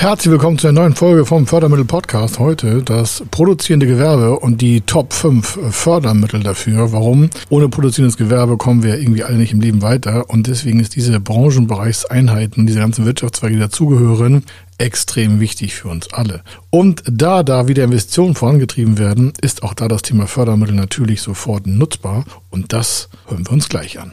Herzlich 0.00 0.32
willkommen 0.32 0.56
zu 0.56 0.66
einer 0.66 0.80
neuen 0.80 0.94
Folge 0.94 1.26
vom 1.26 1.46
Fördermittel 1.46 1.84
Podcast. 1.84 2.38
Heute 2.38 2.82
das 2.82 3.22
produzierende 3.30 3.86
Gewerbe 3.86 4.40
und 4.40 4.62
die 4.62 4.80
Top 4.80 5.12
5 5.12 5.58
Fördermittel 5.72 6.42
dafür. 6.42 6.90
Warum? 6.90 7.28
Ohne 7.50 7.68
produzierendes 7.68 8.16
Gewerbe 8.16 8.56
kommen 8.56 8.82
wir 8.82 8.98
irgendwie 8.98 9.24
alle 9.24 9.36
nicht 9.36 9.52
im 9.52 9.60
Leben 9.60 9.82
weiter 9.82 10.30
und 10.30 10.46
deswegen 10.46 10.80
ist 10.80 10.96
diese 10.96 11.20
Branchenbereichseinheiten, 11.20 12.66
diese 12.66 12.78
ganzen 12.78 13.04
Wirtschaftszweige, 13.04 13.56
die 13.56 13.60
dazugehören, 13.60 14.46
extrem 14.78 15.38
wichtig 15.38 15.74
für 15.74 15.88
uns 15.88 16.10
alle. 16.14 16.40
Und 16.70 17.02
da 17.06 17.42
da 17.42 17.68
wieder 17.68 17.84
Investitionen 17.84 18.34
vorangetrieben 18.34 18.96
werden, 18.96 19.34
ist 19.42 19.62
auch 19.62 19.74
da 19.74 19.86
das 19.86 20.00
Thema 20.00 20.26
Fördermittel 20.26 20.76
natürlich 20.76 21.20
sofort 21.20 21.66
nutzbar 21.66 22.24
und 22.48 22.72
das 22.72 23.10
hören 23.26 23.46
wir 23.46 23.52
uns 23.52 23.68
gleich 23.68 24.00
an. 24.00 24.12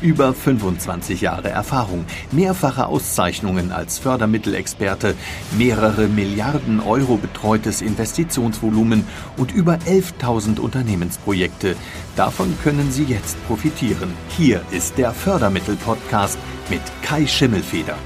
Über 0.00 0.32
25 0.32 1.22
Jahre 1.22 1.48
Erfahrung, 1.48 2.04
mehrfache 2.30 2.86
Auszeichnungen 2.86 3.72
als 3.72 3.98
Fördermittelexperte, 3.98 5.16
mehrere 5.56 6.06
Milliarden 6.06 6.78
Euro 6.78 7.16
betreutes 7.16 7.82
Investitionsvolumen 7.82 9.04
und 9.36 9.52
über 9.52 9.74
11.000 9.74 10.60
Unternehmensprojekte. 10.60 11.74
Davon 12.14 12.56
können 12.62 12.92
Sie 12.92 13.02
jetzt 13.04 13.44
profitieren. 13.48 14.14
Hier 14.28 14.62
ist 14.70 14.98
der 14.98 15.12
Fördermittel-Podcast 15.12 16.38
mit 16.70 16.82
Kai 17.02 17.26
Schimmelfeder. 17.26 17.96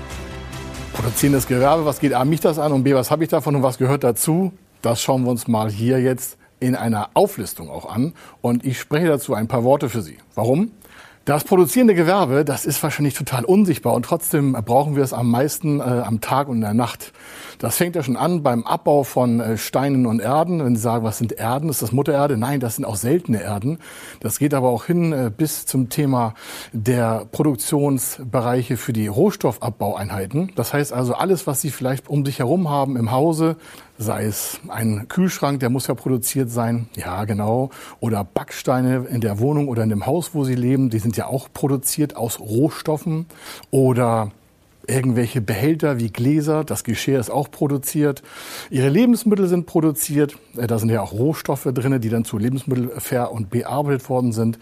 Produzierendes 0.95 1.47
Gewerbe, 1.47 1.85
was 1.85 2.01
geht 2.01 2.15
A 2.15 2.25
mich 2.25 2.41
das 2.41 2.59
an 2.59 2.73
und 2.73 2.85
B, 2.85 2.95
was 2.95 3.11
habe 3.11 3.25
ich 3.25 3.29
davon 3.29 3.57
und 3.57 3.63
was 3.63 3.77
gehört 3.77 4.03
dazu? 4.03 4.53
Das 4.81 5.03
schauen 5.03 5.25
wir 5.25 5.31
uns 5.31 5.47
mal 5.47 5.71
hier 5.71 6.01
jetzt 6.01 6.39
in 6.59 6.75
einer 6.75 7.11
Auflistung 7.13 7.69
auch 7.69 7.93
an. 7.95 8.15
Und 8.41 8.65
ich 8.65 8.79
spreche 8.79 9.09
dazu 9.09 9.35
ein 9.35 9.49
paar 9.49 9.65
Worte 9.65 9.91
für 9.91 10.01
Sie. 10.01 10.17
Warum? 10.35 10.71
Das 11.25 11.45
produzierende 11.45 11.95
Gewerbe, 11.95 12.45
das 12.45 12.65
ist 12.65 12.83
wahrscheinlich 12.83 13.15
total 13.15 13.45
unsichtbar 13.45 13.95
und 13.95 14.05
trotzdem 14.05 14.55
brauchen 14.65 14.97
wir 14.97 15.05
es 15.05 15.13
am 15.13 15.31
meisten 15.31 15.79
äh, 15.79 15.83
am 15.83 16.21
Tag 16.21 16.49
und 16.49 16.57
in 16.57 16.63
der 16.63 16.75
Nacht. 16.75 17.13
Das 17.63 17.77
fängt 17.77 17.95
ja 17.95 18.03
schon 18.03 18.17
an 18.17 18.43
beim 18.43 18.65
Abbau 18.65 19.05
von 19.05 19.39
äh, 19.39 19.57
Steinen 19.57 20.05
und 20.05 20.21
Erden. 20.21 20.65
Wenn 20.65 20.75
Sie 20.75 20.83
sagen, 20.83 21.05
was 21.05 21.19
sind 21.19 21.31
Erden? 21.31 21.69
Ist 21.69 21.81
das 21.81 21.93
Muttererde? 21.93 22.37
Nein, 22.37 22.59
das 22.59 22.75
sind 22.75 22.85
auch 22.85 22.97
seltene 22.97 23.41
Erden. 23.41 23.79
Das 24.19 24.41
geht 24.41 24.53
aber 24.53 24.69
auch 24.71 24.87
hin 24.87 25.13
äh, 25.13 25.31
bis 25.35 25.65
zum 25.65 25.89
Thema 25.89 26.35
der 26.73 27.25
Produktionsbereiche 27.31 28.77
für 28.77 28.93
die 28.93 29.07
Rohstoffabbaueinheiten. 29.07 30.51
Das 30.57 30.73
heißt 30.73 30.93
also 30.93 31.15
alles, 31.15 31.47
was 31.47 31.61
Sie 31.61 31.71
vielleicht 31.71 32.09
um 32.09 32.27
sich 32.27 32.41
herum 32.41 32.69
haben 32.69 32.97
im 32.97 33.13
Hause, 33.13 33.55
sei 33.97 34.25
es 34.25 34.59
ein 34.67 35.07
Kühlschrank, 35.07 35.61
der 35.61 35.71
muss 35.71 35.87
ja 35.87 35.95
produziert 35.95 36.51
sein, 36.51 36.89
ja 36.97 37.25
genau, 37.27 37.71
oder 38.01 38.25
Backsteine 38.25 39.07
in 39.09 39.21
der 39.21 39.39
Wohnung 39.39 39.69
oder 39.69 39.85
in 39.85 39.89
dem 39.89 40.05
Haus, 40.05 40.31
wo 40.35 40.43
Sie 40.43 40.57
leben, 40.57 40.91
die 40.91 40.99
sind 40.99 41.17
ja 41.17 41.29
auch 41.29 41.49
produziert 41.53 42.17
aus 42.17 42.41
Rohstoffen 42.41 43.27
oder 43.71 44.33
irgendwelche 44.87 45.41
Behälter 45.41 45.99
wie 45.99 46.11
Gläser, 46.11 46.65
das 46.65 46.85
Geschirr 46.85 47.21
ist 47.21 47.31
auch 47.31 47.51
produziert. 47.51 48.23
Ihre 48.71 48.89
Lebensmittel 48.89 49.47
sind 49.47 49.67
produziert, 49.67 50.37
äh, 50.57 50.67
da 50.67 50.79
sind 50.79 50.91
ja 50.91 51.03
auch 51.03 51.13
Rohstoffe 51.13 51.69
drin, 51.73 52.01
die 52.01 52.09
dann 52.09 52.25
zu 52.25 52.39
Lebensmitteln 52.39 52.91
ver- 52.99 53.33
und 53.33 53.51
bearbeitet 53.51 54.09
worden 54.09 54.33
sind. 54.33 54.59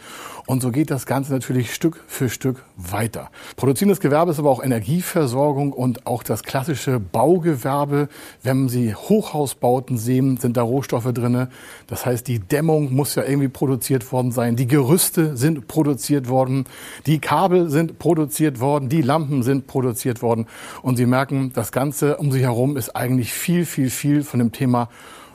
Und 0.47 0.62
so 0.62 0.71
geht 0.72 0.91
das 0.91 1.06
Ganze 1.06 1.33
natürlich 1.33 1.72
Stück 1.72 2.03
für 2.09 2.28
Stück 2.28 2.65
weiter. 2.77 3.31
Produzierendes 3.56 4.00
Gewerbe 4.00 4.33
ist 4.33 4.39
aber 4.41 4.50
auch 4.50 4.62
Energieversorgung 4.62 5.72
und 5.72 6.06
auch 6.06 6.25
das 6.25 6.43
klassische 6.43 6.99
Baugewerbe. 6.99 8.09
Wenn 8.43 8.69
Sie 8.69 8.94
Hochhausbauten 8.94 9.97
sehen, 9.97 10.39
sind 10.39 10.56
da 10.56 10.62
Rohstoffe 10.62 11.12
drin. 11.12 11.47
Das 11.87 12.05
heißt, 12.05 12.27
die 12.27 12.41
Dämmung 12.41 12.93
muss 12.93 13.15
ja 13.15 13.23
irgendwie 13.23 13.49
produziert 13.49 14.11
worden 14.11 14.33
sein. 14.33 14.56
Die 14.56 14.67
Gerüste 14.67 15.37
sind 15.37 15.69
produziert 15.69 16.28
worden. 16.28 16.65
Die 17.06 17.21
Kabel 17.21 17.71
sind 17.71 18.00
produziert 18.00 18.59
worden. 18.59 18.89
Die 18.89 19.03
Lampen 19.03 19.44
sind 19.44 19.69
produziert 19.69 20.09
produziert 20.10 20.22
worden. 20.22 20.47
Und 20.82 20.97
Sie 20.97 21.06
merken, 21.06 21.53
das 21.54 21.72
Ganze 21.72 22.16
um 22.16 22.32
sich 22.32 22.43
herum 22.43 22.76
ist 22.76 22.97
eigentlich 22.97 23.32
viel, 23.32 23.65
viel, 23.65 23.91
viel 23.91 24.22
von 24.22 24.38
dem 24.38 24.53
Thema 24.53 24.88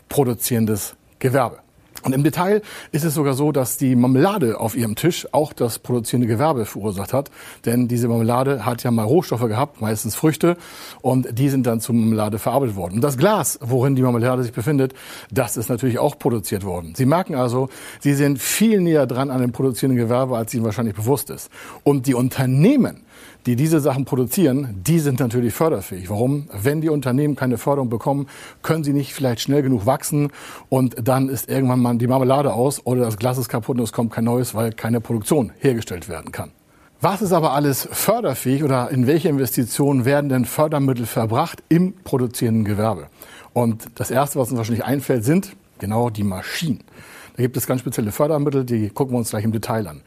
produzierendes 0.10 0.96
Gewerbe. 1.20 1.65
Und 2.06 2.14
im 2.14 2.24
Detail 2.24 2.62
ist 2.92 3.04
es 3.04 3.16
sogar 3.16 3.34
so, 3.34 3.52
dass 3.52 3.78
die 3.78 3.96
Marmelade 3.96 4.60
auf 4.60 4.76
ihrem 4.76 4.96
Tisch 4.96 5.28
auch 5.32 5.54
das 5.54 5.80
produzierende 5.80 6.28
Gewerbe 6.28 6.66
verursacht 6.66 7.14
hat. 7.14 7.32
Denn 7.66 7.88
diese 7.88 8.08
Marmelade 8.08 8.64
hat 8.64 8.84
ja 8.84 8.92
mal 8.92 9.04
Rohstoffe 9.04 9.48
gehabt, 9.48 9.82
meistens 9.82 10.14
Früchte, 10.14 10.56
und 11.02 11.28
die 11.38 11.50
sind 11.50 11.66
dann 11.66 11.82
zur 11.82 11.96
Marmelade 11.96 12.38
verarbeitet 12.38 12.76
worden. 12.76 12.96
Und 12.96 13.02
das 13.02 13.18
Glas, 13.18 13.58
worin 13.60 13.96
die 13.96 14.04
Marmelade 14.04 14.44
sich 14.44 14.54
befindet, 14.54 14.94
das 15.32 15.58
ist 15.58 15.68
natürlich 15.68 15.98
auch 15.98 16.20
produziert 16.20 16.64
worden. 16.64 16.94
Sie 16.96 17.08
merken 17.08 17.34
also, 17.34 17.70
Sie 18.00 18.14
sind 18.14 18.38
viel 18.40 18.82
näher 18.82 19.08
dran 19.08 19.32
an 19.32 19.42
dem 19.42 19.52
produzierenden 19.52 19.98
Gewerbe, 19.98 20.38
als 20.38 20.54
Ihnen 20.54 20.64
wahrscheinlich 20.64 20.96
bewusst 20.96 21.32
ist. 21.32 21.50
Und 21.84 22.06
die 22.06 22.14
Unternehmen, 22.14 23.02
die 23.46 23.56
diese 23.56 23.80
Sachen 23.80 24.06
produzieren, 24.06 24.82
die 24.86 25.00
sind 25.00 25.20
natürlich 25.20 25.54
förderfähig. 25.54 26.10
Warum? 26.10 26.50
Wenn 26.52 26.82
die 26.82 26.90
Unternehmen 26.90 27.36
keine 27.36 27.58
Förderung 27.58 27.90
bekommen, 27.90 28.28
können 28.64 28.84
sie 28.84 28.94
nicht 28.94 29.14
vielleicht 29.14 29.42
schnell 29.42 29.62
genug 29.62 29.86
wachsen 29.86 30.32
und 30.70 30.96
dann 31.08 31.30
ist 31.30 31.48
irgendwann 31.48 31.80
mal 31.80 31.95
die 32.00 32.08
Marmelade 32.08 32.54
aus 32.54 32.86
oder 32.86 33.06
das 33.06 33.18
Glas 33.18 33.38
ist 33.38 33.50
kaputt 33.50 33.78
und 33.78 33.84
es 33.84 33.94
kommt 33.94 34.12
kein 34.12 34.24
neues, 34.24 34.56
weil 34.56 34.72
keine 34.72 35.02
Produktion 35.02 35.52
hergestellt 35.60 36.10
werden 36.10 36.32
kann. 36.32 36.52
Was 37.02 37.22
ist 37.22 37.34
aber 37.34 37.54
alles 37.54 37.88
förderfähig 37.92 38.64
oder 38.64 38.90
in 38.90 39.06
welche 39.06 39.30
Investitionen 39.30 40.06
werden 40.06 40.30
denn 40.30 40.46
Fördermittel 40.46 41.06
verbracht 41.06 41.62
im 41.70 41.94
produzierenden 42.04 42.66
Gewerbe? 42.66 43.08
Und 43.54 43.86
das 43.96 44.12
Erste, 44.12 44.40
was 44.40 44.50
uns 44.50 44.58
wahrscheinlich 44.58 44.86
einfällt, 44.86 45.24
sind 45.24 45.56
genau 45.78 46.10
die 46.10 46.24
Maschinen. 46.24 46.84
Da 47.36 47.44
gibt 47.44 47.58
es 47.58 47.68
ganz 47.68 47.82
spezielle 47.82 48.14
Fördermittel, 48.14 48.64
die 48.64 48.90
gucken 48.90 49.14
wir 49.14 49.18
uns 49.18 49.32
gleich 49.32 49.44
im 49.44 49.52
Detail 49.52 49.88
an. 49.88 50.02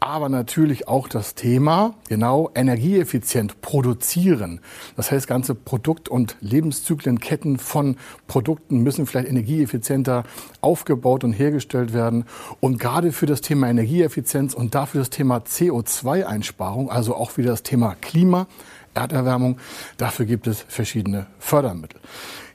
Aber 0.00 0.28
natürlich 0.28 0.88
auch 0.88 1.06
das 1.06 1.36
Thema, 1.36 1.94
genau, 2.08 2.50
energieeffizient 2.56 3.60
produzieren. 3.60 4.60
Das 4.96 5.12
heißt, 5.12 5.28
ganze 5.28 5.54
Produkt- 5.54 6.08
und 6.08 6.36
Lebenszyklenketten 6.40 7.58
von 7.58 7.96
Produkten 8.26 8.78
müssen 8.78 9.06
vielleicht 9.06 9.28
energieeffizienter 9.28 10.24
aufgebaut 10.60 11.22
und 11.22 11.32
hergestellt 11.32 11.92
werden. 11.92 12.24
Und 12.58 12.78
gerade 12.80 13.12
für 13.12 13.26
das 13.26 13.42
Thema 13.42 13.68
Energieeffizienz 13.68 14.52
und 14.52 14.74
dafür 14.74 15.02
das 15.02 15.10
Thema 15.10 15.38
CO2-Einsparung, 15.38 16.90
also 16.90 17.14
auch 17.14 17.36
wieder 17.36 17.50
das 17.50 17.62
Thema 17.62 17.94
Klima, 18.00 18.48
Erderwärmung, 18.94 19.58
dafür 19.98 20.26
gibt 20.26 20.48
es 20.48 20.60
verschiedene 20.60 21.26
Fördermittel. 21.38 22.00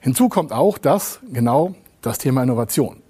Hinzu 0.02 0.28
kommt 0.28 0.52
auch 0.52 0.78
das, 0.78 1.20
genau, 1.32 1.76
das 2.02 2.18
Thema 2.18 2.44
Innovation. 2.44 3.02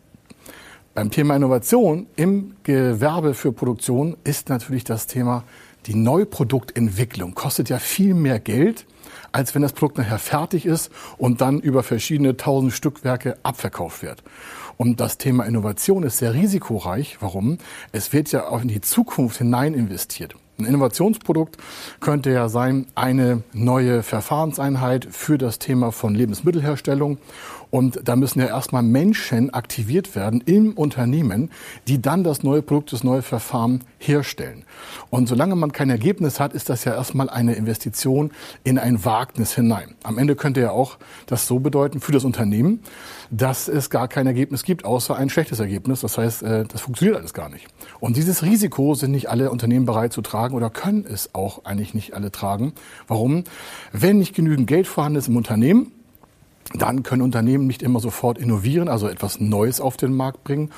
Beim 0.98 1.12
Thema 1.12 1.36
Innovation 1.36 2.08
im 2.16 2.56
Gewerbe 2.64 3.36
für 3.36 3.52
Produktion 3.52 4.18
ist 4.24 4.50
natürlich 4.50 4.84
das 4.84 5.06
Thema 5.06 5.44
die 5.86 5.94
Neuproduktentwicklung. 5.94 7.36
Kostet 7.36 7.70
ja 7.70 7.78
viel 7.78 8.16
mehr 8.16 8.40
Geld, 8.40 8.88
als 9.32 9.54
wenn 9.54 9.62
das 9.62 9.74
Produkt 9.74 10.00
nachher 10.00 10.18
fertig 10.18 10.66
ist 10.66 10.92
und 11.20 11.40
dann 11.40 11.60
über 11.60 11.84
verschiedene 11.84 12.36
tausend 12.36 12.74
Stückwerke 12.74 13.38
abverkauft 13.44 14.02
wird. 14.02 14.24
Und 14.78 15.00
das 15.00 15.20
Thema 15.20 15.46
Innovation 15.46 16.02
ist 16.02 16.18
sehr 16.18 16.34
risikoreich. 16.34 17.18
Warum? 17.20 17.60
Es 17.92 18.12
wird 18.12 18.32
ja 18.32 18.48
auch 18.48 18.64
in 18.64 18.68
die 18.68 18.82
Zukunft 18.82 19.38
hinein 19.38 19.76
investiert. 19.76 20.34
Ein 20.58 20.66
Innovationsprodukt 20.66 21.58
könnte 22.00 22.32
ja 22.32 22.50
sein 22.50 22.88
eine 22.96 23.44
neue 23.54 24.02
Verfahrenseinheit 24.02 25.08
für 25.12 25.38
das 25.38 25.60
Thema 25.60 25.92
von 25.92 26.16
Lebensmittelherstellung 26.16 27.20
und 27.70 28.00
da 28.06 28.16
müssen 28.16 28.40
ja 28.40 28.48
erstmal 28.48 28.84
Menschen 28.84 29.54
aktiviert 29.54 30.16
werden 30.16 30.42
im 30.46 30.74
Unternehmen, 30.74 31.52
die 31.88 32.02
dann 32.02 32.24
das 32.24 32.44
neue 32.44 32.62
Produkt, 32.62 32.94
das 32.94 33.04
neue 33.04 33.22
Verfahren 33.22 33.84
herstellen. 34.00 34.64
Und 35.10 35.28
solange 35.28 35.56
man 35.56 35.72
kein 35.72 35.90
Ergebnis 35.90 36.40
hat, 36.40 36.54
ist 36.54 36.70
das 36.70 36.86
ja 36.86 36.94
erstmal 36.94 37.30
eine 37.30 37.54
Investition 37.56 38.32
in 38.64 38.80
ein 38.80 39.04
Wagnis 39.04 39.54
hinein. 39.54 39.96
Am 40.04 40.18
Ende 40.18 40.36
könnte 40.36 40.62
ja 40.62 40.72
auch 40.72 40.98
das 41.26 41.48
so 41.48 41.60
bedeuten 41.60 42.00
für 42.00 42.12
das 42.12 42.24
Unternehmen, 42.24 42.82
dass 43.32 43.68
es 43.68 43.90
gar 43.90 44.08
kein 44.08 44.28
Ergebnis 44.28 44.64
gibt, 44.64 44.86
außer 44.86 45.16
ein 45.16 45.30
schlechtes 45.30 45.60
Ergebnis. 45.60 46.02
Das 46.02 46.18
heißt, 46.18 46.44
äh, 46.44 46.66
das 46.66 46.82
funktioniert 46.82 47.18
alles 47.18 47.34
gar 47.34 47.50
nicht. 47.50 47.68
Und 48.00 48.16
dieses 48.16 48.44
Risiko 48.44 48.96
sind 48.96 49.12
nicht 49.12 49.30
alle 49.30 49.52
Unternehmen 49.52 49.86
bereit 49.86 50.14
zu 50.14 50.22
tragen 50.22 50.56
oder 50.56 50.70
können 50.70 51.06
es 51.06 51.34
auch 51.34 51.66
eigentlich 51.66 51.94
nicht 51.94 52.14
alle 52.14 52.32
tragen. 52.32 52.74
Warum? 53.08 53.44
Wenn 53.92 54.20
nicht 54.20 54.36
genügend 54.36 54.68
Geld 54.68 54.88
vorhanden 54.88 55.20
ist 55.20 55.28
im 55.28 55.36
Unternehmen, 55.36 55.92
dann 56.74 57.04
können 57.04 57.22
Unternehmen 57.22 57.68
nicht 57.68 57.82
immer 57.82 58.00
sofort 58.00 58.38
innovieren, 58.38 58.90
also 58.90 59.08
etwas 59.08 59.40
Neues 59.40 59.80
auf 59.82 59.98
den 59.98 60.14
Markt 60.14 60.44
bringen. 60.44 60.72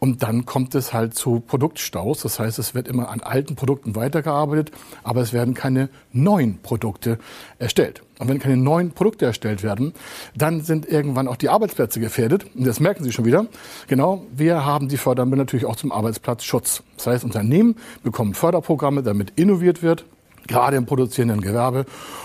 Und 0.00 0.22
dann 0.22 0.46
kommt 0.46 0.76
es 0.76 0.92
halt 0.92 1.14
zu 1.14 1.40
Produktstaus. 1.40 2.20
Das 2.20 2.38
heißt, 2.38 2.58
es 2.58 2.74
wird 2.74 2.86
immer 2.86 3.08
an 3.08 3.20
alten 3.20 3.56
Produkten 3.56 3.96
weitergearbeitet, 3.96 4.70
aber 5.02 5.22
es 5.22 5.32
werden 5.32 5.54
keine 5.54 5.88
neuen 6.12 6.58
Produkte 6.62 7.18
erstellt. 7.58 8.02
Und 8.20 8.28
wenn 8.28 8.38
keine 8.38 8.56
neuen 8.56 8.92
Produkte 8.92 9.26
erstellt 9.26 9.62
werden, 9.62 9.92
dann 10.36 10.60
sind 10.60 10.88
irgendwann 10.88 11.26
auch 11.26 11.36
die 11.36 11.48
Arbeitsplätze 11.48 11.98
gefährdet. 11.98 12.46
Und 12.54 12.66
das 12.66 12.78
merken 12.78 13.02
Sie 13.02 13.12
schon 13.12 13.24
wieder. 13.24 13.46
Genau, 13.88 14.24
wir 14.32 14.64
haben 14.64 14.88
die 14.88 14.96
Fördermittel 14.96 15.38
natürlich 15.38 15.66
auch 15.66 15.76
zum 15.76 15.90
Arbeitsplatzschutz. 15.90 16.82
Das 16.96 17.06
heißt, 17.08 17.24
Unternehmen 17.24 17.74
bekommen 18.04 18.34
Förderprogramme, 18.34 19.02
damit 19.02 19.32
innoviert 19.36 19.82
wird, 19.82 20.04
gerade 20.48 20.76
im 20.76 20.86
produzierenden 20.86 21.40
Gewerbe 21.40 21.84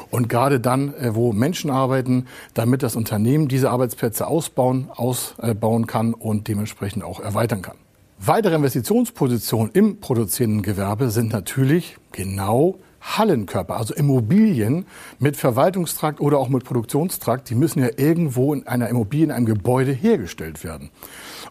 und 0.10 0.30
gerade 0.30 0.60
dann, 0.60 0.94
äh, 0.96 1.14
wo 1.14 1.34
Menschen 1.34 1.70
arbeiten, 1.70 2.28
damit 2.54 2.84
das 2.84 2.96
Unternehmen 2.96 3.48
diese 3.48 3.70
Arbeitsplätze 3.70 4.28
ausbauen, 4.28 4.90
ausbauen 4.90 5.88
kann 5.88 6.14
und 6.14 6.48
dementsprechend 6.48 7.04
auch 7.04 7.20
erweitern 7.20 7.62
kann. 7.62 7.76
Weitere 8.20 8.56
Investitionspositionen 8.56 9.72
im 9.74 10.00
produzierenden 10.00 10.62
Gewerbe 10.62 11.10
sind 11.10 11.34
natürlich 11.34 11.98
genau 12.14 12.78
Hallenkörper, 13.04 13.76
also 13.76 13.94
Immobilien 13.94 14.86
mit 15.20 15.36
Verwaltungstrakt 15.36 16.22
oder 16.22 16.40
auch 16.40 16.48
mit 16.48 16.64
Produktionstrakt, 16.64 17.50
die 17.50 17.56
müssen 17.56 17.80
ja 17.80 17.90
irgendwo 17.98 18.54
in 18.54 18.66
einer 18.66 18.88
Immobilie, 18.88 19.26
in 19.26 19.32
einem 19.32 19.46
Gebäude 19.46 19.92
hergestellt 19.92 20.64
werden. 20.64 20.90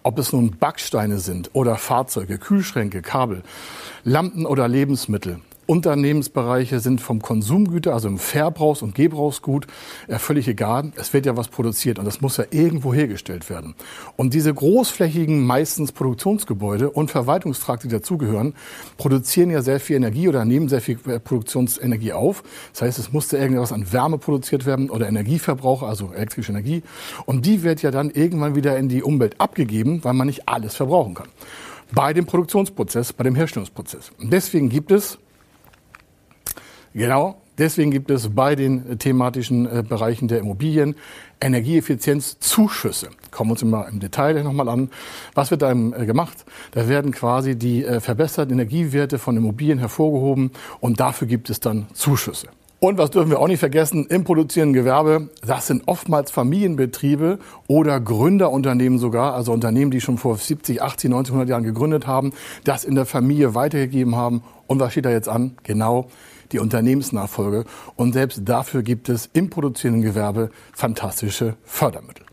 Ob 0.03 0.19
es 0.19 0.33
nun 0.33 0.57
Backsteine 0.59 1.19
sind 1.19 1.51
oder 1.53 1.77
Fahrzeuge, 1.77 2.39
Kühlschränke, 2.39 3.03
Kabel, 3.03 3.43
Lampen 4.03 4.47
oder 4.47 4.67
Lebensmittel. 4.67 5.41
Unternehmensbereiche 5.67 6.81
sind 6.81 7.01
vom 7.01 7.23
Konsumgüter, 7.23 7.95
also 7.95 8.09
im 8.09 8.19
Verbrauchs- 8.19 8.83
und 8.83 8.95
Gebrauchsgut, 8.95 9.67
ja 10.09 10.19
völlig 10.19 10.49
egal. 10.49 10.93
Es 10.97 11.13
wird 11.13 11.27
ja 11.27 11.37
was 11.37 11.49
produziert 11.49 11.99
und 11.99 12.05
das 12.05 12.21
muss 12.21 12.37
ja 12.37 12.45
irgendwo 12.51 12.93
hergestellt 12.93 13.49
werden. 13.49 13.75
Und 14.17 14.35
diese 14.35 14.53
großflächigen, 14.53 15.45
meistens 15.47 15.93
Produktionsgebäude 15.93 16.91
und 16.91 17.11
Verwaltungstrakte, 17.11 17.89
die 17.89 17.95
dazugehören, 17.95 18.55
produzieren 18.99 19.51
ja 19.51 19.63
sehr 19.63 19.81
viel 19.81 19.97
Energie 19.97 20.29
oder 20.29 20.45
nehmen 20.45 20.69
sehr 20.69 20.81
viel 20.81 20.99
äh, 21.07 21.21
Produktionsenergie 21.21 22.13
auf. 22.13 22.43
Das 22.73 22.83
heißt, 22.83 22.99
es 22.99 23.13
musste 23.13 23.39
irgendwas 23.39 23.73
an 23.73 23.93
Wärme 23.93 24.19
produziert 24.19 24.67
werden 24.67 24.91
oder 24.91 25.09
Energieverbrauch, 25.09 25.83
also 25.83 26.13
elektrische 26.13 26.53
Energie. 26.53 26.83
Und 27.25 27.47
die 27.47 27.63
wird 27.63 27.83
ja 27.83 27.91
dann 27.91 28.11
irgendwann 28.11 28.57
wieder 28.57 28.77
in 28.77 28.89
die 28.89 29.03
Umwelt 29.03 29.41
abgegeben, 29.41 30.03
weil 30.03 30.15
man 30.15 30.27
nicht 30.27 30.49
alles 30.49 30.75
verbrauchen 30.75 31.15
kann 31.15 31.29
bei 31.95 32.13
dem 32.13 32.27
Produktionsprozess, 32.27 33.13
bei 33.13 33.25
dem 33.25 33.35
Herstellungsprozess. 33.35 34.13
Und 34.19 34.33
deswegen 34.33 34.69
gibt 34.69 34.91
es 34.91 35.19
Genau, 36.95 37.37
deswegen 37.57 37.91
gibt 37.91 38.11
es 38.11 38.29
bei 38.35 38.55
den 38.55 38.99
thematischen 38.99 39.67
äh, 39.67 39.83
Bereichen 39.83 40.29
der 40.29 40.41
Immobilien 40.41 40.95
Energieeffizienzzuschüsse. 41.41 43.09
Kommen 43.31 43.49
wir 43.49 43.53
uns 43.53 43.63
immer 43.63 43.89
im 43.89 43.99
Detail 43.99 44.43
nochmal 44.43 44.69
an. 44.69 44.91
Was 45.35 45.51
wird 45.51 45.63
da 45.63 45.73
äh, 45.73 46.05
gemacht? 46.05 46.45
Da 46.73 46.89
werden 46.89 47.13
quasi 47.13 47.57
die 47.57 47.85
äh, 47.85 48.01
verbesserten 48.01 48.53
Energiewerte 48.53 49.19
von 49.19 49.37
Immobilien 49.39 49.79
hervorgehoben 49.79 50.51
und 50.81 51.01
dafür 51.01 51.27
gibt 51.27 51.49
es 51.49 51.61
dann 51.61 51.87
Zuschüsse. 51.95 52.49
Und 52.79 52.99
was 52.99 53.11
dürfen 53.11 53.31
wir 53.31 53.39
auch 53.39 53.47
nicht 53.47 53.61
vergessen, 53.61 54.07
im 54.07 54.25
produzierenden 54.25 54.75
Gewerbe, 54.75 55.29
das 55.47 55.69
sind 55.69 55.85
oftmals 55.87 56.33
Familienbetriebe 56.33 57.39
oder 57.69 58.01
Gründerunternehmen 58.01 58.99
sogar, 58.99 59.35
also 59.35 59.53
Unternehmen, 59.53 59.93
die 59.93 60.01
schon 60.01 60.19
vor 60.19 60.37
70, 60.37 60.83
80, 60.83 61.09
1900 61.09 61.49
Jahren 61.49 61.63
gegründet 61.63 62.09
haben, 62.09 62.33
das 62.65 62.85
in 62.85 62.97
der 62.97 63.07
Familie 63.07 63.55
weitergegeben 63.55 64.17
haben. 64.17 64.43
Und 64.67 64.81
was 64.81 64.91
steht 64.91 65.05
da 65.05 65.11
jetzt 65.11 65.29
an? 65.29 65.53
Genau 65.63 66.09
die 66.53 66.59
Unternehmensnachfolge. 66.59 67.65
Und 67.97 68.13
selbst 68.13 68.43
dafür 68.45 68.83
gibt 68.83 69.09
es 69.09 69.31
im 69.33 69.51
produzierenden 69.51 70.03
Gewerbe 70.03 70.51
fantastische 70.73 71.57
Fördermittel. 71.65 72.27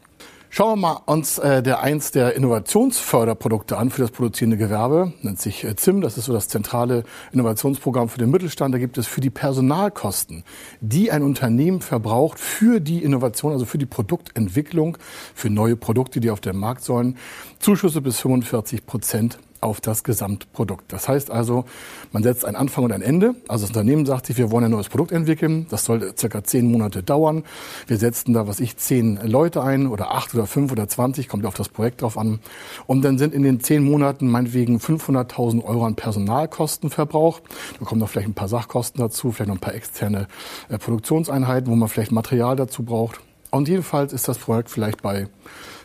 Schauen 0.52 0.80
wir 0.80 0.88
mal 0.88 1.02
uns 1.06 1.38
äh, 1.38 1.62
der 1.62 1.82
eins 1.82 2.10
der 2.10 2.36
Innovationsförderprodukte 2.36 3.78
an 3.78 3.92
für 3.92 4.02
das 4.02 4.10
produzierende 4.10 4.58
Gewerbe. 4.58 5.14
Nennt 5.22 5.40
sich 5.40 5.64
äh, 5.64 5.76
ZIM. 5.76 6.02
Das 6.02 6.18
ist 6.18 6.26
so 6.26 6.34
das 6.34 6.48
zentrale 6.48 7.04
Innovationsprogramm 7.32 8.10
für 8.10 8.18
den 8.18 8.32
Mittelstand. 8.32 8.74
Da 8.74 8.80
gibt 8.80 8.98
es 8.98 9.06
für 9.06 9.22
die 9.22 9.30
Personalkosten, 9.30 10.44
die 10.82 11.12
ein 11.12 11.22
Unternehmen 11.22 11.82
verbraucht 11.82 12.40
für 12.40 12.80
die 12.80 13.04
Innovation, 13.04 13.52
also 13.52 13.66
für 13.66 13.78
die 13.78 13.86
Produktentwicklung, 13.86 14.98
für 15.36 15.52
neue 15.52 15.76
Produkte, 15.76 16.20
die 16.20 16.32
auf 16.32 16.42
den 16.42 16.58
Markt 16.58 16.84
sollen, 16.84 17.18
Zuschüsse 17.60 18.02
bis 18.02 18.20
45 18.20 18.88
Prozent 18.88 19.38
auf 19.62 19.82
das 19.82 20.04
Gesamtprodukt. 20.04 20.92
Das 20.92 21.08
heißt 21.08 21.32
also, 21.32 21.66
man 22.12 22.24
setzt 22.24 22.46
einen 22.46 22.56
Anfang 22.56 22.84
und 22.86 22.92
ein 22.92 23.02
Ende. 23.02 23.36
Also 23.48 23.64
das 23.64 23.72
Unternehmen 23.72 24.06
sagt 24.06 24.26
sich, 24.26 24.38
wir 24.38 24.52
wollen 24.52 24.66
ein 24.66 24.72
neues 24.72 24.90
Produkt 24.90 25.12
entwickeln. 25.12 25.68
Das 25.70 25.86
soll 25.86 26.14
circa 26.18 26.44
zehn 26.44 26.72
Monate 26.72 27.04
dauern. 27.04 27.44
Wir 27.88 27.98
setzen 27.98 28.34
da, 28.34 28.48
was 28.48 28.60
ich, 28.60 28.78
zehn 28.78 29.20
Leute 29.24 29.62
ein 29.64 29.88
oder 29.88 30.12
acht 30.12 30.34
oder 30.34 30.48
fünf 30.48 30.72
oder 30.72 30.88
zwanzig, 30.88 31.28
kommt 31.28 31.46
auf 31.46 31.56
das 31.56 31.70
Projekt 31.70 32.02
drauf 32.02 32.18
an. 32.18 32.40
Und 32.88 33.04
dann 33.04 33.18
sind 33.18 33.34
in 33.34 33.44
den 33.44 33.60
zehn 33.60 33.84
Monaten 33.84 34.30
meinetwegen 34.30 34.78
500.000 34.78 35.64
Euro 35.64 35.86
an 35.86 35.96
Personalkosten 35.96 36.90
verbraucht. 36.90 37.44
Da 37.80 37.86
kommen 37.86 38.00
noch 38.00 38.10
vielleicht 38.10 38.28
ein 38.28 38.34
paar 38.34 38.48
Sachkosten 38.48 39.02
dazu, 39.02 39.32
vielleicht 39.32 39.50
noch 39.50 39.58
ein 39.58 39.62
paar 39.62 39.76
externe 39.76 40.28
äh, 40.70 40.78
Produktionseinheiten, 40.78 41.70
wo 41.72 41.76
man 41.76 41.90
vielleicht 41.90 42.12
Material 42.12 42.56
dazu 42.56 42.84
braucht. 42.84 43.20
Und 43.52 43.68
jedenfalls 43.68 44.14
ist 44.14 44.28
das 44.28 44.38
Projekt 44.38 44.70
vielleicht 44.70 45.02
bei 45.02 45.28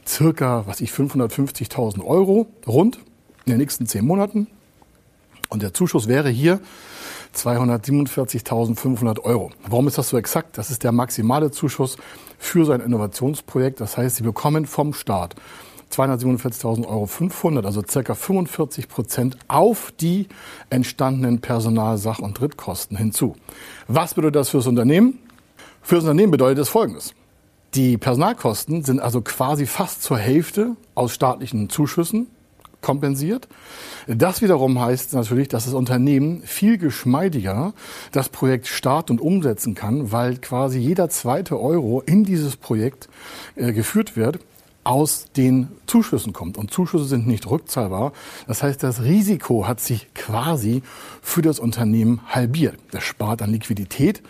circa, 0.07 0.67
was 0.67 0.81
ich, 0.81 0.91
550.000 0.91 2.05
Euro 2.05 2.47
rund 2.67 2.99
in 3.45 3.53
den 3.53 3.59
nächsten 3.59 3.87
zehn 3.87 4.05
Monaten. 4.05 4.47
Und 5.49 5.63
der 5.63 5.75
Zuschuss 5.75 6.09
wäre 6.09 6.31
hier 6.31 6.61
247.500 7.35 9.21
Euro. 9.21 9.51
Warum 9.69 9.89
ist 9.89 9.99
das 9.99 10.09
so 10.09 10.17
exakt? 10.17 10.57
Das 10.59 10.71
ist 10.71 10.85
der 10.85 10.93
maximale 10.93 11.51
Zuschuss 11.51 11.97
für 12.39 12.65
sein 12.65 12.81
Innovationsprojekt. 12.81 13.81
Das 13.81 13.97
heißt, 13.97 14.17
Sie 14.17 14.23
bekommen 14.23 14.67
vom 14.67 14.95
Staat 14.95 15.35
247.500 15.93 16.87
Euro 16.87 17.07
500, 17.07 17.67
also 17.67 17.83
circa 17.89 18.15
45 18.15 18.89
Prozent 18.89 19.37
auf 19.49 19.93
die 20.01 20.29
entstandenen 20.71 21.41
Personal-, 21.41 21.99
Sach- 21.99 22.21
und 22.21 22.39
Drittkosten 22.39 22.97
hinzu. 22.97 23.37
Was 23.87 24.15
bedeutet 24.15 24.37
das 24.37 24.49
fürs 24.51 24.67
Unternehmen? 24.67 25.19
Für 25.83 25.97
das 25.97 26.05
Unternehmen 26.05 26.33
bedeutet 26.33 26.61
es 26.61 26.69
Folgendes. 26.69 27.15
Die 27.75 27.99
Personalkosten 27.99 28.85
sind 28.85 29.01
also 29.01 29.21
quasi 29.21 29.67
fast 29.67 30.03
zur 30.03 30.19
Hälfte 30.19 30.77
aus 30.95 31.13
staatlichen 31.13 31.69
Zuschüssen 31.69 32.29
kompensiert. 32.85 33.49
Das 34.07 34.43
wiederum 34.43 34.79
heißt 34.79 35.15
natürlich, 35.15 35.49
dass 35.49 35.65
das 35.65 35.75
Unternehmen 35.75 36.43
viel 36.43 36.79
geschmeidiger 36.79 37.73
das 38.13 38.29
Projekt 38.29 38.67
starten 38.67 39.13
und 39.13 39.21
umsetzen 39.21 39.75
kann, 39.75 40.13
weil 40.13 40.37
quasi 40.37 40.79
jeder 40.79 41.09
zweite 41.09 41.59
Euro 41.59 42.03
in 42.03 42.25
dieses 42.25 42.57
Projekt 42.57 43.09
äh, 43.57 43.73
geführt 43.73 44.17
wird 44.17 44.39
aus 44.85 45.27
den 45.35 45.69
Zuschüssen 45.87 46.35
kommt. 46.35 46.59
Und 46.59 46.71
Zuschüsse 46.71 47.07
sind 47.07 47.27
nicht 47.27 47.51
rückzahlbar. 47.51 48.13
Das 48.47 48.63
heißt, 48.63 48.83
das 48.83 49.03
Risiko 49.03 49.67
hat 49.67 49.81
sich 49.81 50.13
quasi 50.15 50.83
für 51.23 51.41
das 51.41 51.59
Unternehmen 51.59 52.21
halbiert. 52.29 52.77
Das 52.91 53.03
spart 53.03 53.41
an 53.41 53.51
Liquidität 53.51 54.23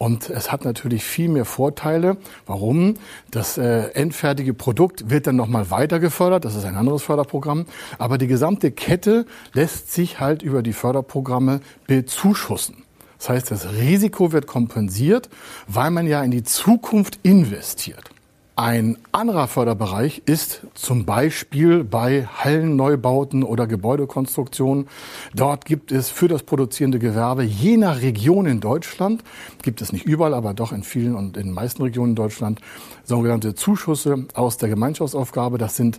und 0.00 0.30
es 0.30 0.50
hat 0.50 0.64
natürlich 0.64 1.04
viel 1.04 1.28
mehr 1.28 1.44
Vorteile. 1.44 2.16
Warum? 2.46 2.94
Das 3.30 3.58
äh, 3.58 3.88
endfertige 3.92 4.54
Produkt 4.54 5.10
wird 5.10 5.26
dann 5.26 5.36
nochmal 5.36 5.70
weiter 5.70 6.00
gefördert. 6.00 6.46
Das 6.46 6.54
ist 6.54 6.64
ein 6.64 6.74
anderes 6.74 7.02
Förderprogramm. 7.02 7.66
Aber 7.98 8.16
die 8.16 8.26
gesamte 8.26 8.70
Kette 8.70 9.26
lässt 9.52 9.92
sich 9.92 10.18
halt 10.18 10.40
über 10.40 10.62
die 10.62 10.72
Förderprogramme 10.72 11.60
bezuschussen. 11.86 12.84
Das 13.18 13.28
heißt, 13.28 13.50
das 13.50 13.74
Risiko 13.74 14.32
wird 14.32 14.46
kompensiert, 14.46 15.28
weil 15.68 15.90
man 15.90 16.06
ja 16.06 16.22
in 16.22 16.30
die 16.30 16.44
Zukunft 16.44 17.18
investiert. 17.22 18.10
Ein 18.60 18.98
anderer 19.10 19.48
Förderbereich 19.48 20.20
ist 20.26 20.66
zum 20.74 21.06
Beispiel 21.06 21.82
bei 21.82 22.26
Hallenneubauten 22.26 23.42
oder 23.42 23.66
Gebäudekonstruktionen. 23.66 24.86
Dort 25.34 25.64
gibt 25.64 25.92
es 25.92 26.10
für 26.10 26.28
das 26.28 26.42
produzierende 26.42 26.98
Gewerbe 26.98 27.42
je 27.42 27.78
nach 27.78 28.02
Region 28.02 28.44
in 28.44 28.60
Deutschland, 28.60 29.24
gibt 29.62 29.80
es 29.80 29.94
nicht 29.94 30.04
überall, 30.04 30.34
aber 30.34 30.52
doch 30.52 30.72
in 30.72 30.82
vielen 30.82 31.14
und 31.14 31.38
in 31.38 31.44
den 31.44 31.54
meisten 31.54 31.82
Regionen 31.82 32.10
in 32.10 32.16
Deutschland, 32.16 32.60
sogenannte 33.02 33.54
Zuschüsse 33.54 34.26
aus 34.34 34.58
der 34.58 34.68
Gemeinschaftsaufgabe. 34.68 35.56
Das 35.56 35.76
sind 35.76 35.98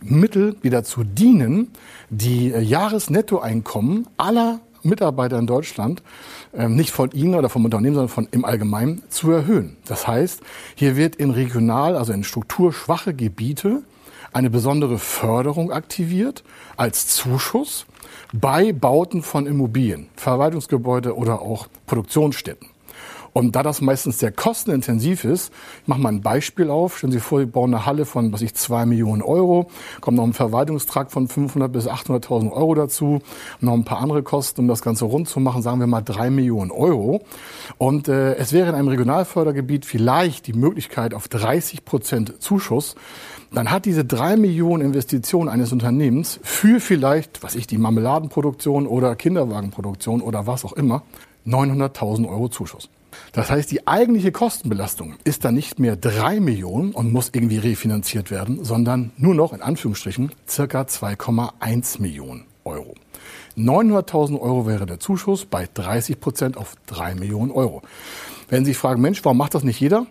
Mittel, 0.00 0.56
die 0.62 0.70
dazu 0.70 1.04
dienen, 1.04 1.72
die 2.08 2.48
Jahresnettoeinkommen 2.48 4.06
aller 4.16 4.60
Mitarbeiter 4.82 5.38
in 5.38 5.46
Deutschland, 5.46 6.02
ähm, 6.54 6.76
nicht 6.76 6.90
von 6.90 7.10
Ihnen 7.12 7.34
oder 7.34 7.48
vom 7.48 7.64
Unternehmen, 7.64 7.94
sondern 7.94 8.08
von 8.08 8.28
im 8.30 8.44
Allgemeinen 8.44 9.02
zu 9.08 9.30
erhöhen. 9.30 9.76
Das 9.86 10.06
heißt, 10.06 10.40
hier 10.74 10.96
wird 10.96 11.16
in 11.16 11.30
regional, 11.30 11.96
also 11.96 12.12
in 12.12 12.24
strukturschwache 12.24 13.14
Gebiete 13.14 13.82
eine 14.32 14.50
besondere 14.50 14.98
Förderung 14.98 15.72
aktiviert 15.72 16.42
als 16.76 17.06
Zuschuss 17.08 17.86
bei 18.32 18.72
Bauten 18.72 19.22
von 19.22 19.46
Immobilien, 19.46 20.08
Verwaltungsgebäude 20.16 21.16
oder 21.16 21.42
auch 21.42 21.66
Produktionsstätten. 21.86 22.71
Und 23.32 23.56
da 23.56 23.62
das 23.62 23.80
meistens 23.80 24.18
sehr 24.18 24.30
kostenintensiv 24.30 25.24
ist, 25.24 25.52
ich 25.82 25.88
mache 25.88 26.00
mal 26.00 26.10
ein 26.10 26.20
Beispiel 26.20 26.68
auf. 26.70 26.98
Stellen 26.98 27.12
Sie 27.12 27.20
vor, 27.20 27.40
Sie 27.40 27.46
bauen 27.46 27.74
eine 27.74 27.86
Halle 27.86 28.04
von, 28.04 28.32
was 28.32 28.42
ich, 28.42 28.54
zwei 28.54 28.84
Millionen 28.84 29.22
Euro, 29.22 29.70
kommt 30.00 30.18
noch 30.18 30.24
ein 30.24 30.34
Verwaltungstrakt 30.34 31.12
von 31.12 31.28
500 31.28 31.72
bis 31.72 31.88
800.000 31.88 32.52
Euro 32.52 32.74
dazu, 32.74 33.20
noch 33.60 33.72
ein 33.72 33.84
paar 33.84 34.00
andere 34.00 34.22
Kosten, 34.22 34.60
um 34.60 34.68
das 34.68 34.82
Ganze 34.82 35.06
rund 35.06 35.28
zu 35.28 35.40
machen, 35.40 35.62
sagen 35.62 35.80
wir 35.80 35.86
mal 35.86 36.02
drei 36.02 36.30
Millionen 36.30 36.70
Euro. 36.70 37.22
Und 37.78 38.08
äh, 38.08 38.34
es 38.34 38.52
wäre 38.52 38.68
in 38.68 38.74
einem 38.74 38.88
Regionalfördergebiet 38.88 39.86
vielleicht 39.86 40.46
die 40.46 40.52
Möglichkeit 40.52 41.14
auf 41.14 41.28
30 41.28 41.84
Prozent 41.84 42.42
Zuschuss 42.42 42.96
dann 43.54 43.70
hat 43.70 43.84
diese 43.84 44.04
drei 44.04 44.36
Millionen 44.36 44.82
Investition 44.82 45.48
eines 45.50 45.72
Unternehmens 45.72 46.40
für 46.42 46.80
vielleicht, 46.80 47.42
was 47.42 47.54
ich, 47.54 47.66
die 47.66 47.76
Marmeladenproduktion 47.76 48.86
oder 48.86 49.14
Kinderwagenproduktion 49.14 50.22
oder 50.22 50.46
was 50.46 50.64
auch 50.64 50.72
immer, 50.72 51.02
900.000 51.46 52.28
Euro 52.28 52.48
Zuschuss. 52.48 52.88
Das 53.32 53.50
heißt, 53.50 53.70
die 53.70 53.86
eigentliche 53.86 54.32
Kostenbelastung 54.32 55.14
ist 55.24 55.44
dann 55.44 55.54
nicht 55.54 55.78
mehr 55.78 55.96
drei 55.96 56.40
Millionen 56.40 56.92
und 56.92 57.12
muss 57.12 57.30
irgendwie 57.32 57.58
refinanziert 57.58 58.30
werden, 58.30 58.64
sondern 58.64 59.12
nur 59.16 59.34
noch 59.34 59.52
in 59.52 59.62
Anführungsstrichen 59.62 60.32
circa 60.48 60.82
2,1 60.82 62.00
Millionen 62.00 62.46
Euro. 62.64 62.94
900.000 63.56 64.40
Euro 64.40 64.66
wäre 64.66 64.86
der 64.86 64.98
Zuschuss 65.00 65.44
bei 65.44 65.68
30 65.72 66.20
Prozent 66.20 66.56
auf 66.56 66.74
drei 66.86 67.14
Millionen 67.14 67.50
Euro. 67.50 67.82
Wenn 68.48 68.64
Sie 68.64 68.70
sich 68.70 68.78
fragen, 68.78 69.02
Mensch, 69.02 69.24
warum 69.24 69.38
macht 69.38 69.54
das 69.54 69.64
nicht 69.64 69.80
jeder? 69.80 70.06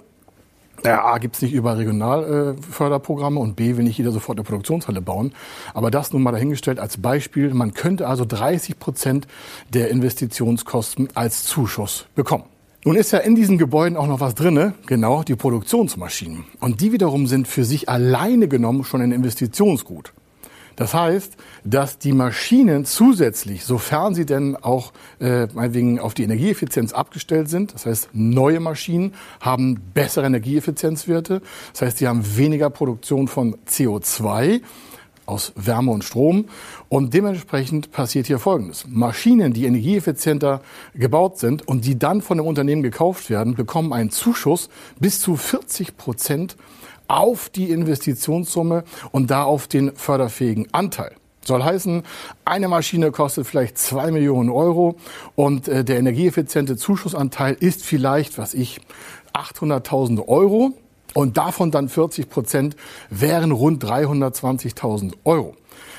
Ja, 0.83 1.05
A 1.05 1.19
gibt 1.19 1.35
es 1.35 1.41
nicht 1.43 1.53
über 1.53 1.77
Regionalförderprogramme 1.77 3.39
und 3.39 3.55
B 3.55 3.77
will 3.77 3.83
nicht 3.83 3.99
jeder 3.99 4.11
sofort 4.11 4.39
eine 4.39 4.43
Produktionshalle 4.43 5.01
bauen. 5.01 5.33
Aber 5.75 5.91
das 5.91 6.11
nun 6.11 6.23
mal 6.23 6.31
dahingestellt 6.31 6.79
als 6.79 6.97
Beispiel. 6.97 7.53
Man 7.53 7.73
könnte 7.73 8.07
also 8.07 8.25
30 8.25 8.79
Prozent 8.79 9.27
der 9.69 9.89
Investitionskosten 9.89 11.09
als 11.13 11.43
Zuschuss 11.43 12.07
bekommen. 12.15 12.45
Nun 12.83 12.95
ist 12.95 13.11
ja 13.11 13.19
in 13.19 13.35
diesen 13.35 13.59
Gebäuden 13.59 13.95
auch 13.95 14.07
noch 14.07 14.21
was 14.21 14.33
drinne, 14.33 14.73
genau 14.87 15.21
die 15.21 15.35
Produktionsmaschinen. 15.35 16.45
Und 16.59 16.81
die 16.81 16.91
wiederum 16.91 17.27
sind 17.27 17.47
für 17.47 17.63
sich 17.63 17.89
alleine 17.89 18.47
genommen 18.47 18.83
schon 18.83 19.01
ein 19.01 19.11
Investitionsgut. 19.11 20.13
Das 20.77 20.95
heißt, 20.95 21.37
dass 21.63 21.99
die 21.99 22.11
Maschinen 22.11 22.85
zusätzlich, 22.85 23.65
sofern 23.65 24.15
sie 24.15 24.25
denn 24.25 24.55
auch 24.55 24.93
äh, 25.19 25.45
meinetwegen 25.53 25.99
auf 25.99 26.15
die 26.15 26.23
Energieeffizienz 26.23 26.91
abgestellt 26.91 27.49
sind, 27.49 27.75
das 27.75 27.85
heißt, 27.85 28.09
neue 28.13 28.59
Maschinen 28.59 29.13
haben 29.41 29.79
bessere 29.93 30.25
Energieeffizienzwerte, 30.25 31.43
das 31.73 31.83
heißt, 31.83 31.97
sie 31.99 32.07
haben 32.07 32.23
weniger 32.35 32.71
Produktion 32.71 33.27
von 33.27 33.57
CO2 33.67 34.61
aus 35.25 35.53
Wärme 35.55 35.91
und 35.91 36.03
Strom. 36.03 36.45
Und 36.89 37.13
dementsprechend 37.13 37.91
passiert 37.91 38.27
hier 38.27 38.39
Folgendes. 38.39 38.85
Maschinen, 38.87 39.53
die 39.53 39.65
energieeffizienter 39.65 40.61
gebaut 40.93 41.37
sind 41.37 41.67
und 41.67 41.85
die 41.85 41.97
dann 41.97 42.21
von 42.21 42.37
dem 42.37 42.47
Unternehmen 42.47 42.83
gekauft 42.83 43.29
werden, 43.29 43.55
bekommen 43.55 43.93
einen 43.93 44.11
Zuschuss 44.11 44.69
bis 44.99 45.19
zu 45.19 45.35
40 45.35 45.97
Prozent 45.97 46.57
auf 47.07 47.49
die 47.49 47.69
Investitionssumme 47.69 48.83
und 49.11 49.31
da 49.31 49.43
auf 49.43 49.67
den 49.67 49.95
förderfähigen 49.95 50.67
Anteil. 50.71 51.15
Soll 51.43 51.63
heißen, 51.63 52.03
eine 52.45 52.67
Maschine 52.67 53.11
kostet 53.11 53.47
vielleicht 53.47 53.77
zwei 53.77 54.11
Millionen 54.11 54.49
Euro 54.49 54.95
und 55.35 55.67
äh, 55.67 55.83
der 55.83 55.97
energieeffiziente 55.97 56.77
Zuschussanteil 56.77 57.57
ist 57.59 57.83
vielleicht, 57.83 58.37
was 58.37 58.53
ich, 58.53 58.79
800.000 59.33 60.27
Euro 60.27 60.73
und 61.13 61.37
davon 61.37 61.71
dann 61.71 61.89
40 61.89 62.29
Prozent 62.29 62.75
wären 63.09 63.51
rund 63.51 63.83
320.000 63.83 65.13
Euro. 65.23 65.55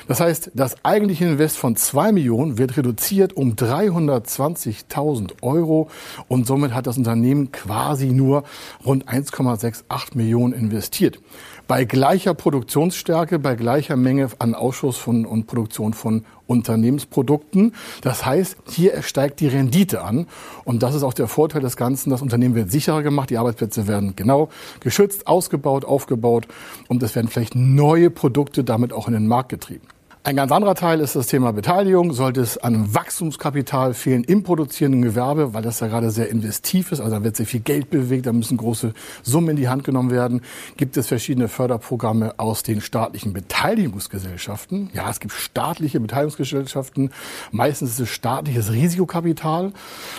Das 0.07 0.19
heißt, 0.19 0.51
das 0.53 0.75
eigentliche 0.83 1.25
Invest 1.25 1.57
von 1.57 1.75
zwei 1.75 2.11
Millionen 2.11 2.57
wird 2.57 2.77
reduziert 2.77 3.33
um 3.33 3.53
320.000 3.53 5.41
Euro 5.41 5.89
und 6.27 6.45
somit 6.45 6.73
hat 6.73 6.87
das 6.87 6.97
Unternehmen 6.97 7.51
quasi 7.51 8.07
nur 8.07 8.43
rund 8.85 9.07
1,68 9.07 10.15
Millionen 10.15 10.53
investiert 10.53 11.19
bei 11.67 11.85
gleicher 11.85 12.33
Produktionsstärke, 12.33 13.39
bei 13.39 13.55
gleicher 13.55 13.95
Menge 13.95 14.29
an 14.39 14.53
Ausschuss 14.53 14.97
von, 14.97 15.25
und 15.25 15.47
Produktion 15.47 15.93
von 15.93 16.25
Unternehmensprodukten. 16.45 17.73
Das 18.01 18.25
heißt, 18.25 18.57
hier 18.69 19.01
steigt 19.01 19.39
die 19.39 19.47
Rendite 19.47 20.03
an. 20.03 20.27
Und 20.65 20.83
das 20.83 20.93
ist 20.93 21.03
auch 21.03 21.13
der 21.13 21.27
Vorteil 21.27 21.61
des 21.61 21.77
Ganzen. 21.77 22.09
Das 22.09 22.21
Unternehmen 22.21 22.53
wird 22.55 22.69
sicherer 22.69 23.01
gemacht, 23.01 23.29
die 23.29 23.37
Arbeitsplätze 23.37 23.87
werden 23.87 24.15
genau 24.15 24.49
geschützt, 24.81 25.25
ausgebaut, 25.25 25.85
aufgebaut 25.85 26.47
und 26.89 27.01
es 27.01 27.15
werden 27.15 27.29
vielleicht 27.29 27.55
neue 27.55 28.09
Produkte 28.09 28.63
damit 28.63 28.91
auch 28.91 29.07
in 29.07 29.13
den 29.13 29.27
Markt 29.27 29.49
getrieben. 29.63 29.92
Ein 30.25 30.37
ganz 30.37 30.53
anderer 30.53 30.75
Teil 30.75 31.01
ist 31.01 31.17
das 31.17 31.27
Thema 31.27 31.51
Beteiligung. 31.51 32.13
Sollte 32.13 32.39
es 32.39 32.57
an 32.57 32.95
Wachstumskapital 32.95 33.93
fehlen 33.93 34.23
im 34.23 34.41
produzierenden 34.43 35.01
Gewerbe, 35.01 35.53
weil 35.53 35.63
das 35.63 35.81
ja 35.81 35.87
gerade 35.87 36.11
sehr 36.11 36.29
investiv 36.29 36.93
ist, 36.93 37.01
also 37.01 37.11
da 37.11 37.25
wird 37.25 37.35
sehr 37.35 37.45
viel 37.45 37.59
Geld 37.59 37.89
bewegt, 37.89 38.25
da 38.25 38.31
müssen 38.31 38.55
große 38.55 38.93
Summen 39.21 39.49
in 39.49 39.55
die 39.57 39.67
Hand 39.67 39.83
genommen 39.83 40.11
werden, 40.11 40.39
gibt 40.77 40.95
es 40.95 41.07
verschiedene 41.07 41.49
Förderprogramme 41.49 42.35
aus 42.37 42.63
den 42.63 42.79
staatlichen 42.79 43.33
Beteiligungsgesellschaften. 43.33 44.91
Ja, 44.93 45.09
es 45.09 45.19
gibt 45.19 45.33
staatliche 45.33 45.99
Beteiligungsgesellschaften. 45.99 47.09
Meistens 47.51 47.89
ist 47.89 47.99
es 47.99 48.09
staatliches 48.09 48.71
Risikokapital. 48.71 49.73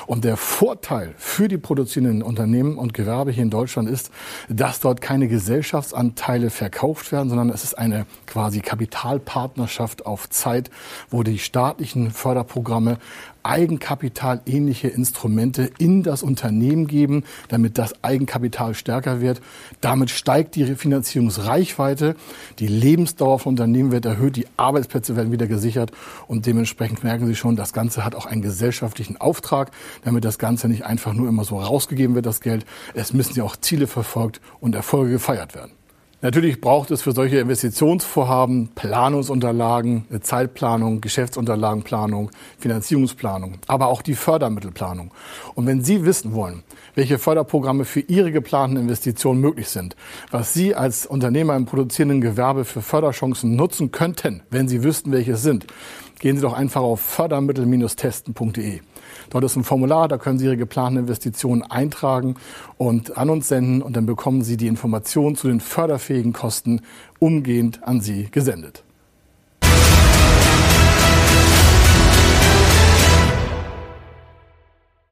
Und 0.07 0.25
der 0.25 0.37
Vorteil 0.37 1.15
für 1.17 1.49
die 1.49 1.57
produzierenden 1.57 2.23
Unternehmen 2.23 2.77
und 2.77 2.93
Gewerbe 2.93 3.31
hier 3.31 3.43
in 3.43 3.49
Deutschland 3.49 3.89
ist, 3.89 4.11
dass 4.51 4.81
dort 4.81 5.01
keine 5.01 5.29
Gesellschaftsanteile 5.29 6.51
verkauft 6.51 7.11
werden, 7.11 7.31
sondern 7.31 7.49
es 7.49 7.65
ist 7.65 7.79
eine 7.79 8.05
quasi 8.27 8.61
Kapitalpartnerschaft 8.61 9.94
Wirtschaft 9.95 10.07
auf 10.07 10.29
Zeit, 10.31 10.71
wo 11.11 11.23
die 11.23 11.39
staatlichen 11.39 12.11
Förderprogramme 12.11 12.99
eigenkapitalähnliche 13.43 14.89
Instrumente 14.89 15.71
in 15.79 16.03
das 16.03 16.23
Unternehmen 16.23 16.87
geben, 16.87 17.25
damit 17.49 17.77
das 17.77 18.03
Eigenkapital 18.03 18.75
stärker 18.75 19.21
wird. 19.21 19.43
Damit 19.83 20.11
steigt 20.11 20.55
die 20.57 20.65
Finanzierungsreichweite, 20.77 22.17
die 22.59 22.67
Lebensdauer 22.67 23.39
von 23.39 23.53
Unternehmen 23.53 23.93
wird 23.93 24.07
erhöht, 24.07 24.37
die 24.37 24.47
Arbeitsplätze 24.57 25.15
werden 25.15 25.31
wieder 25.31 25.47
gesichert 25.47 25.93
und 26.27 26.47
dementsprechend 26.47 27.05
merken 27.05 27.27
Sie 27.27 27.37
schon, 27.37 27.55
das 27.55 27.75
Ganze 27.75 28.05
hat 28.05 28.15
auch 28.15 28.27
einen 28.27 28.43
gesellschaftlichen 28.43 29.19
Auftrag, 29.19 29.71
damit 30.05 30.25
das 30.25 30.39
Ganze 30.39 30.69
nicht 30.69 30.87
einfach 30.87 31.13
nur 31.13 31.29
immer 31.29 31.45
so 31.45 31.61
rausgegeben 31.61 32.15
wird, 32.15 32.25
das 32.25 32.41
Geld. 32.41 32.65
Es 32.95 33.13
müssen 33.13 33.37
ja 33.37 33.45
auch 33.45 33.57
Ziele 33.57 33.87
verfolgt 33.87 34.41
und 34.61 34.75
Erfolge 34.75 35.13
gefeiert 35.13 35.55
werden. 35.55 35.84
Natürlich 36.25 36.63
braucht 36.63 36.91
es 36.91 37.03
für 37.03 37.13
solche 37.13 37.37
Investitionsvorhaben 37.37 38.69
Planungsunterlagen, 38.75 40.07
Zeitplanung, 40.23 41.03
Geschäftsunterlagenplanung, 41.03 42.31
Finanzierungsplanung, 42.59 43.59
aber 43.67 43.89
auch 43.89 44.01
die 44.01 44.15
Fördermittelplanung. 44.15 45.11
Und 45.55 45.67
wenn 45.67 45.85
Sie 45.85 46.07
wissen 46.07 46.33
wollen, 46.33 46.63
welche 46.95 47.19
Förderprogramme 47.19 47.85
für 47.85 48.01
Ihre 48.01 48.33
geplanten 48.33 48.79
Investitionen 48.79 49.43
möglich 49.43 49.69
sind, 49.69 49.97
was 50.31 50.55
Sie 50.55 50.75
als 50.75 51.05
Unternehmer 51.05 51.57
im 51.57 51.67
produzierenden 51.67 52.23
Gewerbe 52.23 52.65
für 52.65 52.81
Förderchancen 52.81 53.55
nutzen 53.55 53.91
könnten, 53.91 54.43
wenn 54.49 54.67
Sie 54.67 54.83
wüssten, 54.83 55.13
welche 55.13 55.33
es 55.33 55.43
sind, 55.43 55.67
gehen 56.21 56.37
Sie 56.37 56.43
doch 56.43 56.55
einfach 56.55 56.81
auf 56.81 57.03
fördermittel-testen.de. 57.03 58.81
Dort 59.31 59.45
ist 59.45 59.57
ein 59.57 59.65
Formular, 59.65 60.09
da 60.09 60.19
können 60.19 60.39
Sie 60.39 60.47
Ihre 60.47 60.57
geplanten 60.57 61.01
Investitionen 61.01 61.63
eintragen 61.63 62.37
und 62.77 63.17
an 63.17 63.31
uns 63.31 63.49
senden 63.49 63.83
und 63.83 63.97
dann 63.97 64.07
bekommen 64.07 64.43
Sie 64.43 64.57
die 64.57 64.67
Informationen 64.67 65.37
zu 65.37 65.49
den 65.49 65.61
förderfähigen 65.61 66.33
Kosten 66.33 66.81
umgehend 67.19 67.83
an 67.83 68.01
Sie 68.01 68.29
gesendet. 68.31 68.85